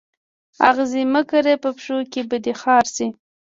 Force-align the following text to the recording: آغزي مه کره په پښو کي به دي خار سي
آغزي 0.69 1.03
مه 1.13 1.21
کره 1.29 1.53
په 1.63 1.69
پښو 1.77 1.97
کي 2.11 2.21
به 2.29 2.37
دي 2.43 2.53
خار 2.61 2.85
سي 2.95 3.07